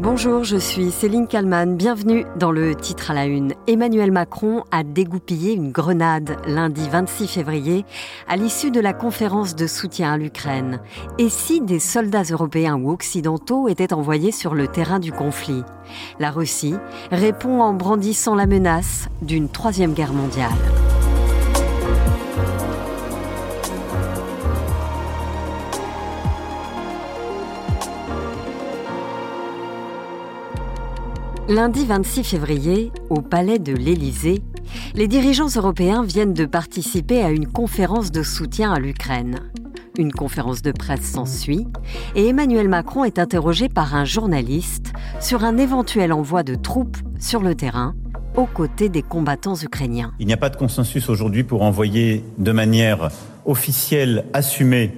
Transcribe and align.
Bonjour, 0.00 0.42
je 0.42 0.56
suis 0.56 0.90
Céline 0.90 1.28
Kalman. 1.28 1.76
Bienvenue 1.76 2.24
dans 2.36 2.50
le 2.50 2.74
titre 2.74 3.10
à 3.10 3.14
la 3.14 3.26
une. 3.26 3.52
Emmanuel 3.66 4.10
Macron 4.10 4.64
a 4.70 4.84
dégoupillé 4.84 5.52
une 5.52 5.70
grenade 5.70 6.38
lundi 6.46 6.88
26 6.88 7.28
février 7.28 7.84
à 8.26 8.36
l'issue 8.36 8.70
de 8.70 8.80
la 8.80 8.94
conférence 8.94 9.54
de 9.54 9.66
soutien 9.66 10.14
à 10.14 10.16
l'Ukraine. 10.16 10.80
Et 11.18 11.28
si 11.28 11.60
des 11.60 11.78
soldats 11.78 12.22
européens 12.22 12.76
ou 12.76 12.90
occidentaux 12.90 13.68
étaient 13.68 13.92
envoyés 13.92 14.32
sur 14.32 14.54
le 14.54 14.66
terrain 14.66 14.98
du 14.98 15.12
conflit? 15.12 15.62
La 16.18 16.30
Russie 16.30 16.74
répond 17.10 17.60
en 17.60 17.74
brandissant 17.74 18.34
la 18.34 18.46
menace 18.46 19.08
d'une 19.20 19.50
troisième 19.50 19.92
guerre 19.92 20.14
mondiale. 20.14 20.50
Lundi 31.48 31.84
26 31.84 32.22
février, 32.22 32.92
au 33.10 33.20
palais 33.20 33.58
de 33.58 33.72
l'Élysée, 33.72 34.42
les 34.94 35.08
dirigeants 35.08 35.48
européens 35.56 36.04
viennent 36.04 36.34
de 36.34 36.44
participer 36.44 37.20
à 37.20 37.30
une 37.30 37.48
conférence 37.48 38.12
de 38.12 38.22
soutien 38.22 38.72
à 38.72 38.78
l'Ukraine. 38.78 39.40
Une 39.98 40.12
conférence 40.12 40.62
de 40.62 40.70
presse 40.70 41.02
s'ensuit 41.02 41.66
et 42.14 42.28
Emmanuel 42.28 42.68
Macron 42.68 43.04
est 43.04 43.18
interrogé 43.18 43.68
par 43.68 43.96
un 43.96 44.04
journaliste 44.04 44.92
sur 45.20 45.42
un 45.42 45.58
éventuel 45.58 46.12
envoi 46.12 46.44
de 46.44 46.54
troupes 46.54 46.96
sur 47.18 47.42
le 47.42 47.56
terrain 47.56 47.96
aux 48.36 48.46
côtés 48.46 48.88
des 48.88 49.02
combattants 49.02 49.56
ukrainiens. 49.56 50.12
Il 50.20 50.28
n'y 50.28 50.32
a 50.32 50.38
pas 50.38 50.48
de 50.48 50.56
consensus 50.56 51.08
aujourd'hui 51.08 51.42
pour 51.42 51.62
envoyer 51.62 52.24
de 52.38 52.52
manière 52.52 53.10
officielle, 53.46 54.26
assumée 54.32 54.94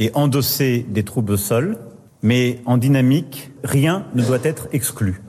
et 0.00 0.10
endossée 0.14 0.84
des 0.88 1.04
troupes 1.04 1.30
au 1.30 1.36
sol, 1.36 1.78
mais 2.20 2.58
en 2.66 2.78
dynamique, 2.78 3.52
rien 3.62 4.06
ne 4.16 4.24
doit 4.24 4.40
être 4.42 4.66
exclu 4.72 5.22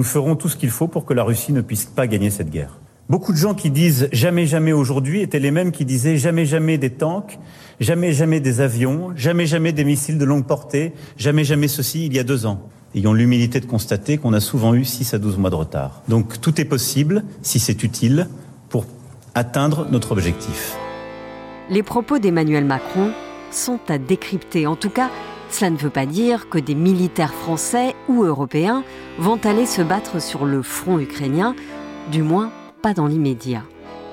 nous 0.00 0.04
ferons 0.04 0.34
tout 0.34 0.48
ce 0.48 0.56
qu'il 0.56 0.70
faut 0.70 0.88
pour 0.88 1.04
que 1.04 1.12
la 1.12 1.24
Russie 1.24 1.52
ne 1.52 1.60
puisse 1.60 1.84
pas 1.84 2.06
gagner 2.06 2.30
cette 2.30 2.48
guerre. 2.48 2.78
Beaucoup 3.10 3.32
de 3.32 3.36
gens 3.36 3.52
qui 3.52 3.68
disent 3.68 4.08
jamais 4.12 4.46
jamais 4.46 4.72
aujourd'hui 4.72 5.20
étaient 5.20 5.38
les 5.38 5.50
mêmes 5.50 5.72
qui 5.72 5.84
disaient 5.84 6.16
jamais 6.16 6.46
jamais 6.46 6.78
des 6.78 6.88
tanks, 6.88 7.38
jamais 7.80 8.14
jamais 8.14 8.40
des 8.40 8.62
avions, 8.62 9.12
jamais 9.14 9.44
jamais 9.44 9.72
des 9.72 9.84
missiles 9.84 10.16
de 10.16 10.24
longue 10.24 10.46
portée, 10.46 10.94
jamais 11.18 11.44
jamais 11.44 11.68
ceci 11.68 12.06
il 12.06 12.14
y 12.14 12.18
a 12.18 12.24
deux 12.24 12.46
ans. 12.46 12.62
Ayons 12.94 13.12
l'humilité 13.12 13.60
de 13.60 13.66
constater 13.66 14.16
qu'on 14.16 14.32
a 14.32 14.40
souvent 14.40 14.72
eu 14.72 14.86
6 14.86 15.12
à 15.12 15.18
12 15.18 15.36
mois 15.36 15.50
de 15.50 15.56
retard. 15.56 16.00
Donc 16.08 16.40
tout 16.40 16.58
est 16.58 16.64
possible, 16.64 17.24
si 17.42 17.58
c'est 17.58 17.82
utile, 17.82 18.26
pour 18.70 18.86
atteindre 19.34 19.86
notre 19.90 20.12
objectif. 20.12 20.78
Les 21.68 21.82
propos 21.82 22.18
d'Emmanuel 22.18 22.64
Macron 22.64 23.10
sont 23.50 23.80
à 23.90 23.98
décrypter. 23.98 24.66
En 24.66 24.76
tout 24.76 24.88
cas, 24.88 25.10
cela 25.52 25.70
ne 25.70 25.76
veut 25.76 25.90
pas 25.90 26.06
dire 26.06 26.48
que 26.48 26.58
des 26.58 26.74
militaires 26.74 27.34
français 27.34 27.94
ou 28.08 28.24
européens 28.24 28.84
vont 29.18 29.38
aller 29.44 29.66
se 29.66 29.82
battre 29.82 30.20
sur 30.20 30.44
le 30.44 30.62
front 30.62 30.98
ukrainien, 30.98 31.54
du 32.10 32.22
moins 32.22 32.52
pas 32.82 32.94
dans 32.94 33.06
l'immédiat. 33.06 33.62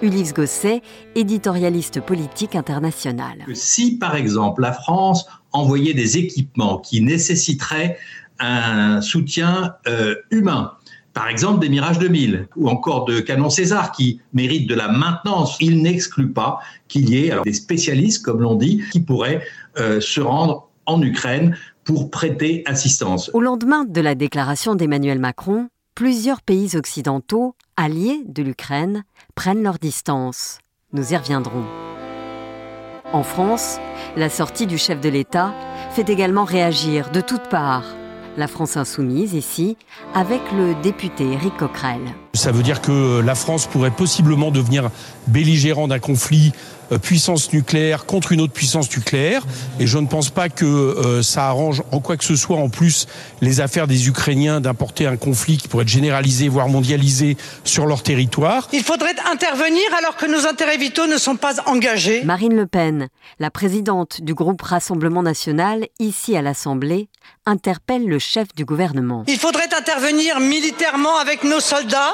Ulysse 0.01 0.33
Gosset, 0.33 0.81
éditorialiste 1.15 2.01
politique 2.01 2.55
international. 2.55 3.45
Si 3.53 3.97
par 3.97 4.15
exemple 4.15 4.61
la 4.61 4.73
France 4.73 5.25
envoyait 5.51 5.93
des 5.93 6.17
équipements 6.17 6.77
qui 6.77 7.01
nécessiteraient 7.01 7.97
un 8.39 9.01
soutien 9.01 9.73
euh, 9.87 10.15
humain, 10.29 10.73
par 11.13 11.29
exemple 11.29 11.59
des 11.59 11.69
Mirage 11.69 11.97
2000 11.97 12.47
ou 12.55 12.69
encore 12.69 13.05
de 13.05 13.19
canons 13.19 13.49
César 13.49 13.91
qui 13.91 14.21
méritent 14.33 14.69
de 14.69 14.75
la 14.75 14.87
maintenance, 14.87 15.57
il 15.59 15.81
n'exclut 15.81 16.31
pas 16.31 16.59
qu'il 16.87 17.09
y 17.09 17.25
ait 17.25 17.33
des 17.43 17.53
spécialistes, 17.53 18.23
comme 18.23 18.41
l'on 18.41 18.53
dit, 18.53 18.83
qui 18.91 18.99
pourraient 18.99 19.41
euh, 19.79 19.99
se 19.99 20.21
rendre 20.21 20.66
en 20.87 21.01
Ukraine 21.01 21.55
pour 21.83 22.09
prêter 22.09 22.63
assistance. 22.65 23.29
Au 23.33 23.41
lendemain 23.41 23.85
de 23.85 24.01
la 24.01 24.15
déclaration 24.15 24.73
d'Emmanuel 24.73 25.19
Macron, 25.19 25.67
plusieurs 25.93 26.41
pays 26.41 26.75
occidentaux, 26.75 27.55
alliés 27.75 28.23
de 28.25 28.41
l'Ukraine, 28.41 29.03
prennent 29.35 29.63
leur 29.63 29.77
distance. 29.77 30.57
Nous 30.93 31.13
y 31.13 31.17
reviendrons. 31.17 31.65
En 33.13 33.23
France, 33.23 33.79
la 34.17 34.29
sortie 34.29 34.67
du 34.67 34.77
chef 34.77 34.99
de 34.99 35.09
l'État 35.09 35.53
fait 35.91 36.09
également 36.09 36.43
réagir 36.43 37.11
de 37.11 37.21
toutes 37.21 37.49
parts. 37.49 37.95
La 38.35 38.47
France 38.47 38.77
insoumise 38.77 39.33
ici, 39.33 39.77
avec 40.13 40.41
le 40.51 40.75
député 40.81 41.31
Éric 41.31 41.55
Coquerel. 41.57 42.01
Ça 42.37 42.51
veut 42.51 42.61
dire 42.61 42.81
que 42.81 43.19
la 43.19 43.33
France 43.33 43.65
pourrait 43.65 43.91
possiblement 43.91 44.51
devenir 44.51 44.91
belligérant 45.25 45.87
d'un 45.87 45.97
conflit 45.97 46.53
euh, 46.91 46.99
puissance 46.99 47.51
nucléaire 47.51 48.05
contre 48.05 48.31
une 48.31 48.41
autre 48.41 48.53
puissance 48.53 48.89
nucléaire. 48.95 49.43
Et 49.79 49.87
je 49.87 49.97
ne 49.97 50.07
pense 50.07 50.29
pas 50.29 50.47
que 50.47 50.65
euh, 50.65 51.21
ça 51.21 51.47
arrange 51.47 51.81
en 51.91 51.99
quoi 51.99 52.15
que 52.15 52.23
ce 52.23 52.35
soit 52.35 52.57
en 52.57 52.69
plus 52.69 53.07
les 53.41 53.59
affaires 53.59 53.87
des 53.87 54.07
Ukrainiens 54.07 54.61
d'importer 54.61 55.07
un 55.07 55.17
conflit 55.17 55.57
qui 55.57 55.67
pourrait 55.67 55.83
être 55.83 55.89
généralisé, 55.89 56.47
voire 56.47 56.69
mondialisé 56.69 57.37
sur 57.63 57.87
leur 57.87 58.03
territoire. 58.03 58.69
Il 58.71 58.83
faudrait 58.83 59.15
intervenir 59.31 59.83
alors 59.97 60.15
que 60.15 60.27
nos 60.27 60.45
intérêts 60.47 60.77
vitaux 60.77 61.07
ne 61.07 61.17
sont 61.17 61.35
pas 61.35 61.55
engagés. 61.65 62.23
Marine 62.23 62.55
Le 62.55 62.67
Pen, 62.67 63.09
la 63.39 63.49
présidente 63.49 64.21
du 64.21 64.33
groupe 64.33 64.61
Rassemblement 64.61 65.23
national, 65.23 65.87
ici 65.99 66.37
à 66.37 66.41
l'Assemblée, 66.41 67.09
interpelle 67.45 68.05
le 68.05 68.19
chef 68.19 68.47
du 68.55 68.65
gouvernement. 68.65 69.23
Il 69.27 69.37
faudrait 69.37 69.73
intervenir 69.77 70.39
militairement 70.39 71.17
avec 71.17 71.43
nos 71.43 71.59
soldats. 71.59 72.13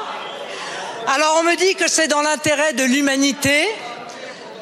Alors 1.07 1.37
on 1.39 1.43
me 1.43 1.55
dit 1.57 1.75
que 1.75 1.89
c'est 1.89 2.07
dans 2.07 2.21
l'intérêt 2.21 2.73
de 2.73 2.83
l'humanité, 2.83 3.67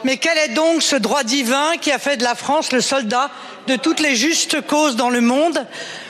mais 0.03 0.17
quel 0.17 0.37
est 0.37 0.53
donc 0.53 0.81
ce 0.81 0.95
droit 0.95 1.23
divin 1.23 1.77
qui 1.79 1.91
a 1.91 1.99
fait 1.99 2.17
de 2.17 2.23
la 2.23 2.35
France 2.35 2.71
le 2.71 2.81
soldat 2.81 3.29
de 3.67 3.75
toutes 3.75 3.99
les 3.99 4.15
justes 4.15 4.65
causes 4.65 4.95
dans 4.95 5.11
le 5.11 5.21
monde, 5.21 5.65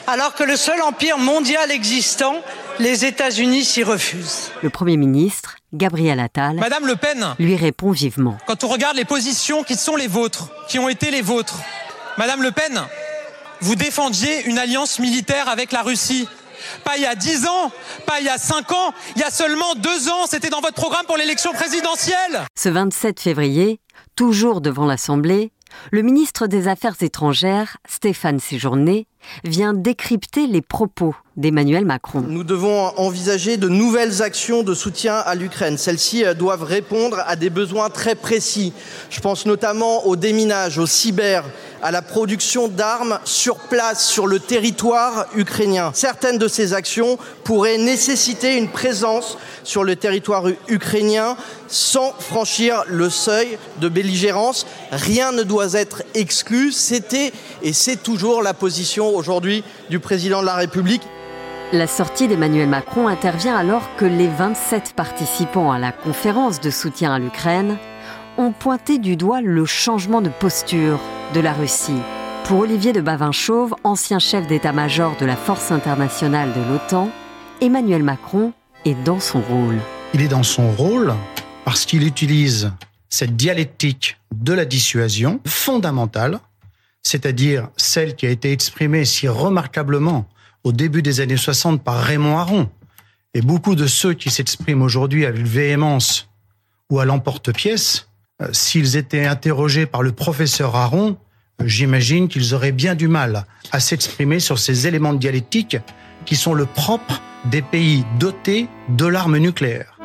alors 0.08 0.34
que 0.34 0.44
le 0.44 0.56
seul 0.56 0.82
empire 0.82 1.18
mondial 1.18 1.70
existant, 1.70 2.36
les 2.80 3.04
États-Unis, 3.04 3.66
s'y 3.66 3.84
refusent 3.84 4.52
Le 4.62 4.70
Premier 4.70 4.96
ministre, 4.96 5.58
Gabriel 5.74 6.20
Attal, 6.20 6.56
Madame 6.56 6.88
Le 6.88 6.96
Pen, 6.96 7.36
lui 7.38 7.58
répond 7.58 7.92
vivement. 7.92 8.38
Quand 8.48 8.64
on 8.64 8.70
regarde 8.70 8.96
les 8.96 9.06
positions 9.06 9.64
qui 9.64 9.76
sont 9.76 9.98
les 9.98 10.08
vôtres, 10.08 10.50
qui 10.70 10.80
ont 10.80 10.88
été 10.88 11.12
les 11.12 11.22
vôtres, 11.22 11.60
Madame 12.18 12.42
Le 12.42 12.52
Pen, 12.52 12.82
vous 13.60 13.76
défendiez 13.76 14.46
une 14.46 14.58
alliance 14.58 14.98
militaire 15.00 15.50
avec 15.50 15.74
la 15.74 15.82
Russie 15.82 16.28
pas 16.84 16.98
il 16.98 17.04
y 17.04 17.06
a 17.06 17.16
10 17.16 17.48
ans, 17.48 17.72
pas 18.06 18.20
il 18.20 18.26
y 18.26 18.30
a 18.30 18.38
5 18.38 18.72
ans, 18.72 18.94
il 19.16 19.22
y 19.22 19.24
a 19.24 19.32
seulement 19.32 19.76
2 19.76 20.10
ans, 20.10 20.26
c'était 20.28 20.50
dans 20.50 20.62
votre 20.62 20.76
programme 20.76 21.06
pour 21.06 21.18
l'élection 21.18 21.54
présidentielle. 21.54 22.42
Ce 22.58 22.70
27 22.70 23.20
février, 23.20 23.80
toujours 24.16 24.62
devant 24.62 24.86
l'Assemblée, 24.86 25.52
le 25.92 26.02
ministre 26.02 26.48
des 26.48 26.68
Affaires 26.68 26.96
étrangères, 27.02 27.78
Stéphane 27.88 28.40
Séjourné, 28.40 29.08
vient 29.44 29.74
décrypter 29.74 30.48
les 30.48 30.62
propos 30.62 31.16
d'Emmanuel 31.38 31.86
Macron. 31.86 32.22
Nous 32.28 32.44
devons 32.44 32.88
envisager 32.98 33.58
de 33.58 33.70
nouvelles 33.70 34.22
actions 34.22 34.64
de 34.64 34.74
soutien 34.74 35.16
à 35.16 35.36
l'Ukraine. 35.36 35.78
Celles-ci 35.78 36.26
euh, 36.26 36.34
doivent 36.34 36.64
répondre 36.64 37.24
à 37.26 37.36
des 37.36 37.50
besoins 37.50 37.90
très 37.90 38.16
précis. 38.16 38.74
Je 39.10 39.22
pense 39.22 39.46
notamment 39.46 40.06
au 40.06 40.16
déminage, 40.18 40.78
au 40.78 40.86
cyber, 40.86 41.46
à 41.82 41.92
la 41.92 42.02
production 42.02 42.68
d'armes 42.68 43.18
sur 43.24 43.56
place, 43.56 44.06
sur 44.06 44.28
le 44.28 44.40
territoire 44.40 45.28
ukrainien. 45.36 45.92
Certaines 45.94 46.38
de 46.38 46.48
ces 46.48 46.74
actions 46.74 47.18
pourraient 47.44 47.78
nécessiter 47.78 48.58
une 48.58 48.68
présence 48.68 49.38
sur 49.64 49.84
le 49.84 49.96
territoire 49.96 50.46
ukrainien 50.68 51.38
sans 51.68 52.14
franchir 52.20 52.84
le 52.88 53.10
seuil 53.10 53.58
de 53.80 53.88
belligérance. 53.90 54.68
Rien 54.92 55.32
ne 55.32 55.44
doit 55.44 55.74
être 55.74 56.04
exclu. 56.14 56.72
C'était 56.72 57.32
et 57.64 57.74
c'est 57.74 58.04
toujours 58.04 58.44
la 58.44 58.54
position 58.54 59.11
aujourd'hui 59.16 59.64
du 59.90 60.00
président 60.00 60.42
de 60.42 60.46
la 60.46 60.56
République. 60.56 61.04
La 61.74 61.88
sortie 61.88 62.28
d'Emmanuel 62.28 62.68
Macron 62.68 63.08
intervient 63.08 63.56
alors 63.56 63.96
que 63.96 64.06
les 64.06 64.28
27 64.28 64.94
participants 64.96 65.72
à 65.72 65.80
la 65.80 65.92
conférence 65.92 66.60
de 66.60 66.70
soutien 66.70 67.14
à 67.14 67.20
l'Ukraine 67.20 67.78
ont 68.38 68.52
pointé 68.52 68.98
du 68.98 69.16
doigt 69.16 69.42
le 69.42 69.66
changement 69.66 70.22
de 70.22 70.30
posture 70.30 71.00
de 71.34 71.40
la 71.40 71.54
Russie. 71.54 72.02
Pour 72.46 72.60
Olivier 72.60 72.92
de 72.92 73.02
Bavinchauve, 73.02 73.76
ancien 73.84 74.20
chef 74.20 74.48
d'état-major 74.48 75.16
de 75.18 75.26
la 75.26 75.38
Force 75.38 75.72
internationale 75.72 76.52
de 76.54 76.74
l'OTAN, 76.74 77.10
Emmanuel 77.62 78.04
Macron 78.04 78.52
est 78.84 79.02
dans 79.04 79.20
son 79.20 79.40
rôle. 79.42 79.78
Il 80.14 80.22
est 80.22 80.28
dans 80.28 80.44
son 80.44 80.72
rôle 80.72 81.14
parce 81.64 81.86
qu'il 81.86 82.06
utilise 82.06 82.72
cette 83.08 83.36
dialectique 83.36 84.18
de 84.34 84.54
la 84.54 84.66
dissuasion 84.66 85.40
fondamentale, 85.46 86.40
c'est-à-dire 87.04 87.70
celle 87.78 88.16
qui 88.16 88.26
a 88.26 88.30
été 88.30 88.52
exprimée 88.52 89.06
si 89.06 89.28
remarquablement 89.28 90.28
au 90.64 90.72
début 90.72 91.02
des 91.02 91.20
années 91.20 91.38
60 91.38 91.84
par 91.84 91.98
Raymond 91.98 92.38
Aron. 92.38 92.70
Et 93.34 93.42
beaucoup 93.42 93.76
de 93.76 93.88
ceux 93.88 94.14
qui 94.14 94.30
s'expriment 94.30 94.82
aujourd'hui 94.82 95.26
avec 95.26 95.44
véhémence 95.44 96.30
ou 96.90 97.00
à 97.00 97.06
l'emporte-pièce 97.06 98.08
euh, 98.42 98.50
s'ils 98.52 98.98
étaient 98.98 99.26
interrogés 99.26 99.86
par 99.86 100.04
le 100.04 100.12
professeur 100.12 100.76
Aron, 100.76 101.18
euh, 101.62 101.68
j'imagine 101.68 102.28
qu'ils 102.28 102.54
auraient 102.54 102.72
bien 102.72 102.96
du 102.96 103.08
mal 103.08 103.46
à 103.72 103.80
s'exprimer 103.80 104.40
sur 104.40 104.60
ces 104.60 104.88
éléments 104.88 105.14
de 105.14 105.20
dialectique 105.20 105.78
qui 106.26 106.36
sont 106.36 106.54
le 106.54 106.66
propre 106.66 107.22
des 107.46 107.62
pays 107.62 108.06
dotés 108.20 108.68
de 108.90 109.06
l'arme 109.06 109.38
nucléaire. 109.38 109.98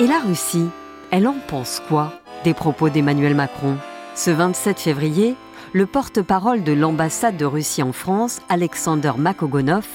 Et 0.00 0.06
la 0.06 0.20
Russie, 0.20 0.68
elle 1.10 1.26
en 1.26 1.36
pense 1.46 1.80
quoi 1.88 2.12
des 2.44 2.54
propos 2.54 2.88
d'Emmanuel 2.88 3.34
Macron? 3.34 3.76
Ce 4.22 4.30
27 4.30 4.78
février, 4.78 5.34
le 5.72 5.86
porte-parole 5.86 6.62
de 6.62 6.72
l'ambassade 6.72 7.38
de 7.38 7.46
Russie 7.46 7.82
en 7.82 7.94
France, 7.94 8.40
Alexander 8.50 9.12
Makogonov, 9.16 9.86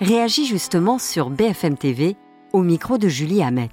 réagit 0.00 0.46
justement 0.46 1.00
sur 1.00 1.30
BFM 1.30 1.76
TV 1.76 2.14
au 2.52 2.62
micro 2.62 2.96
de 2.96 3.08
Julie 3.08 3.42
Hamet. 3.42 3.70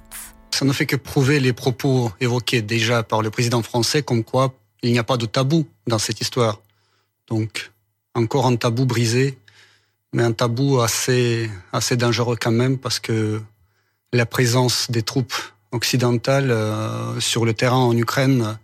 Ça 0.50 0.64
ne 0.64 0.72
fait 0.72 0.86
que 0.86 0.96
prouver 0.96 1.38
les 1.38 1.52
propos 1.52 2.10
évoqués 2.20 2.60
déjà 2.60 3.04
par 3.04 3.22
le 3.22 3.30
président 3.30 3.62
français 3.62 4.02
comme 4.02 4.24
quoi 4.24 4.52
il 4.82 4.90
n'y 4.90 4.98
a 4.98 5.04
pas 5.04 5.16
de 5.16 5.26
tabou 5.26 5.64
dans 5.86 6.00
cette 6.00 6.20
histoire. 6.20 6.60
Donc, 7.28 7.70
encore 8.16 8.46
un 8.46 8.56
tabou 8.56 8.86
brisé, 8.86 9.38
mais 10.12 10.24
un 10.24 10.32
tabou 10.32 10.80
assez, 10.80 11.48
assez 11.72 11.96
dangereux 11.96 12.36
quand 12.40 12.50
même 12.50 12.78
parce 12.78 12.98
que 12.98 13.40
la 14.12 14.26
présence 14.26 14.90
des 14.90 15.02
troupes 15.04 15.34
occidentales 15.70 16.50
euh, 16.50 17.20
sur 17.20 17.44
le 17.44 17.54
terrain 17.54 17.76
en 17.76 17.96
Ukraine 17.96 18.58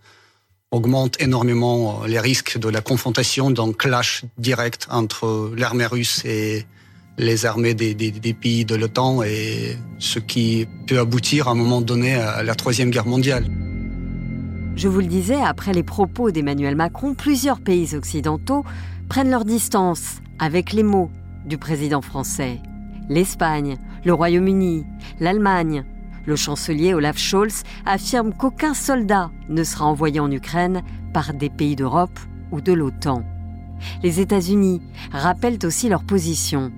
augmente 0.70 1.20
énormément 1.20 2.02
les 2.06 2.20
risques 2.20 2.58
de 2.58 2.68
la 2.68 2.80
confrontation 2.80 3.50
d'un 3.50 3.72
clash 3.72 4.24
direct 4.38 4.86
entre 4.90 5.52
l'armée 5.56 5.86
russe 5.86 6.24
et 6.24 6.64
les 7.18 7.44
armées 7.44 7.74
des, 7.74 7.94
des 7.94 8.34
pays 8.34 8.64
de 8.64 8.76
l'OTAN 8.76 9.22
et 9.22 9.76
ce 9.98 10.18
qui 10.18 10.66
peut 10.86 10.98
aboutir 10.98 11.48
à 11.48 11.50
un 11.52 11.54
moment 11.54 11.80
donné 11.80 12.14
à 12.14 12.42
la 12.42 12.54
Troisième 12.54 12.90
Guerre 12.90 13.06
mondiale. 13.06 13.46
Je 14.76 14.88
vous 14.88 15.00
le 15.00 15.06
disais, 15.06 15.34
après 15.34 15.72
les 15.72 15.82
propos 15.82 16.30
d'Emmanuel 16.30 16.74
Macron, 16.74 17.14
plusieurs 17.14 17.60
pays 17.60 17.94
occidentaux 17.94 18.64
prennent 19.08 19.30
leur 19.30 19.44
distance 19.44 20.22
avec 20.38 20.72
les 20.72 20.84
mots 20.84 21.10
du 21.44 21.58
président 21.58 22.00
français. 22.00 22.60
L'Espagne, 23.08 23.76
le 24.04 24.14
Royaume-Uni, 24.14 24.84
l'Allemagne. 25.18 25.84
Le 26.26 26.36
chancelier 26.36 26.94
Olaf 26.94 27.18
Scholz 27.18 27.62
affirme 27.86 28.32
qu'aucun 28.34 28.74
soldat 28.74 29.30
ne 29.48 29.64
sera 29.64 29.86
envoyé 29.86 30.20
en 30.20 30.30
Ukraine 30.30 30.82
par 31.12 31.34
des 31.34 31.50
pays 31.50 31.76
d'Europe 31.76 32.18
ou 32.52 32.60
de 32.60 32.72
l'OTAN. 32.72 33.24
Les 34.02 34.20
États-Unis 34.20 34.82
rappellent 35.12 35.58
aussi 35.64 35.88
leur 35.88 36.04
position. 36.04 36.70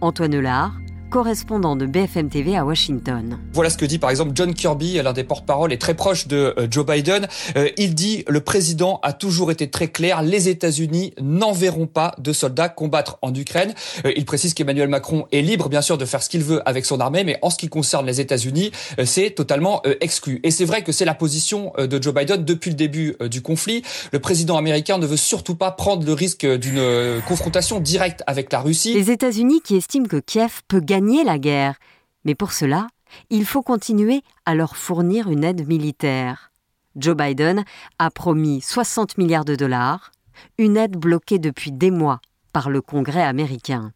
Antoine 0.00 0.38
Lard, 0.40 0.74
correspondant 1.12 1.76
de 1.76 1.84
BFM 1.84 2.30
TV 2.30 2.56
à 2.56 2.64
Washington. 2.64 3.38
Voilà 3.52 3.68
ce 3.68 3.76
que 3.76 3.84
dit 3.84 3.98
par 3.98 4.08
exemple 4.08 4.32
John 4.34 4.54
Kirby, 4.54 4.94
l'un 4.94 5.12
des 5.12 5.24
porte-parole 5.24 5.70
et 5.70 5.76
très 5.76 5.92
proche 5.92 6.26
de 6.26 6.54
euh, 6.56 6.66
Joe 6.70 6.86
Biden. 6.86 7.28
Euh, 7.54 7.68
il 7.76 7.94
dit 7.94 8.24
le 8.28 8.40
président 8.40 8.98
a 9.02 9.12
toujours 9.12 9.50
été 9.50 9.68
très 9.68 9.88
clair, 9.88 10.22
les 10.22 10.48
États-Unis 10.48 11.12
n'enverront 11.20 11.86
pas 11.86 12.14
de 12.16 12.32
soldats 12.32 12.70
combattre 12.70 13.18
en 13.20 13.34
Ukraine. 13.34 13.74
Euh, 14.06 14.12
il 14.16 14.24
précise 14.24 14.54
qu'Emmanuel 14.54 14.88
Macron 14.88 15.26
est 15.32 15.42
libre 15.42 15.68
bien 15.68 15.82
sûr 15.82 15.98
de 15.98 16.06
faire 16.06 16.22
ce 16.22 16.30
qu'il 16.30 16.42
veut 16.42 16.66
avec 16.66 16.86
son 16.86 16.98
armée, 16.98 17.24
mais 17.24 17.38
en 17.42 17.50
ce 17.50 17.58
qui 17.58 17.68
concerne 17.68 18.06
les 18.06 18.22
États-Unis, 18.22 18.72
c'est 19.04 19.32
totalement 19.32 19.82
exclu. 20.00 20.40
Et 20.44 20.50
c'est 20.50 20.64
vrai 20.64 20.82
que 20.82 20.92
c'est 20.92 21.04
la 21.04 21.14
position 21.14 21.74
de 21.76 22.02
Joe 22.02 22.14
Biden 22.14 22.42
depuis 22.42 22.70
le 22.70 22.76
début 22.76 23.16
du 23.28 23.42
conflit. 23.42 23.82
Le 24.12 24.18
président 24.18 24.56
américain 24.56 24.96
ne 24.96 25.06
veut 25.06 25.18
surtout 25.18 25.56
pas 25.56 25.72
prendre 25.72 26.06
le 26.06 26.14
risque 26.14 26.46
d'une 26.46 27.20
confrontation 27.28 27.80
directe 27.80 28.22
avec 28.26 28.50
la 28.50 28.60
Russie. 28.60 28.94
Les 28.94 29.10
États-Unis 29.10 29.60
qui 29.62 29.76
estiment 29.76 30.06
que 30.06 30.16
Kiev 30.16 30.62
peut 30.68 30.80
gagner 30.80 31.01
la 31.24 31.38
guerre, 31.38 31.76
mais 32.24 32.34
pour 32.34 32.52
cela, 32.52 32.86
il 33.30 33.44
faut 33.44 33.62
continuer 33.62 34.22
à 34.46 34.54
leur 34.54 34.76
fournir 34.76 35.30
une 35.30 35.44
aide 35.44 35.66
militaire. 35.66 36.52
Joe 36.96 37.16
Biden 37.16 37.64
a 37.98 38.10
promis 38.10 38.60
60 38.60 39.18
milliards 39.18 39.44
de 39.44 39.56
dollars, 39.56 40.12
une 40.58 40.76
aide 40.76 40.96
bloquée 40.96 41.38
depuis 41.38 41.72
des 41.72 41.90
mois 41.90 42.20
par 42.52 42.70
le 42.70 42.80
Congrès 42.80 43.22
américain. 43.22 43.92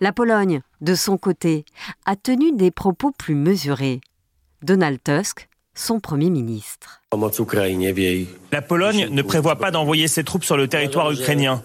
La 0.00 0.12
Pologne, 0.12 0.60
de 0.80 0.94
son 0.94 1.16
côté, 1.16 1.64
a 2.04 2.16
tenu 2.16 2.52
des 2.52 2.70
propos 2.70 3.10
plus 3.10 3.34
mesurés. 3.34 4.00
Donald 4.62 5.02
Tusk, 5.02 5.48
son 5.74 6.00
Premier 6.00 6.30
ministre. 6.30 7.00
La 8.52 8.62
Pologne 8.62 9.08
ne 9.10 9.22
prévoit 9.22 9.56
pas 9.56 9.70
d'envoyer 9.70 10.08
ses 10.08 10.24
troupes 10.24 10.44
sur 10.44 10.56
le 10.56 10.68
territoire 10.68 11.10
ukrainien. 11.10 11.62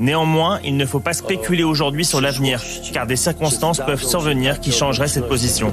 Néanmoins, 0.00 0.58
il 0.64 0.76
ne 0.76 0.86
faut 0.86 1.00
pas 1.00 1.12
spéculer 1.12 1.62
aujourd'hui 1.62 2.04
sur 2.04 2.20
l'avenir, 2.20 2.62
car 2.92 3.06
des 3.06 3.16
circonstances 3.16 3.78
peuvent 3.78 4.02
survenir 4.02 4.60
qui 4.60 4.72
changeraient 4.72 5.08
cette 5.08 5.28
position. 5.28 5.72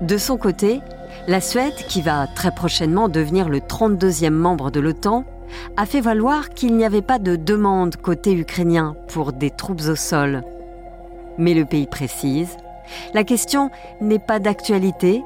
De 0.00 0.18
son 0.18 0.36
côté, 0.36 0.80
la 1.28 1.40
Suède, 1.40 1.74
qui 1.88 2.02
va 2.02 2.26
très 2.26 2.52
prochainement 2.52 3.08
devenir 3.08 3.48
le 3.48 3.58
32e 3.58 4.30
membre 4.30 4.70
de 4.70 4.80
l'OTAN, 4.80 5.24
a 5.76 5.86
fait 5.86 6.00
valoir 6.00 6.50
qu'il 6.50 6.76
n'y 6.76 6.84
avait 6.84 7.02
pas 7.02 7.18
de 7.18 7.36
demande 7.36 7.96
côté 7.96 8.32
ukrainien 8.32 8.96
pour 9.08 9.32
des 9.32 9.50
troupes 9.50 9.82
au 9.88 9.96
sol. 9.96 10.42
Mais 11.38 11.54
le 11.54 11.64
pays 11.64 11.86
précise, 11.86 12.56
la 13.14 13.24
question 13.24 13.70
n'est 14.00 14.18
pas 14.18 14.38
d'actualité, 14.38 15.22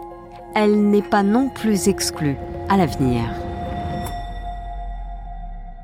elle 0.54 0.90
n'est 0.90 1.02
pas 1.02 1.22
non 1.22 1.48
plus 1.48 1.88
exclue 1.88 2.36
à 2.68 2.76
l'avenir. 2.76 3.22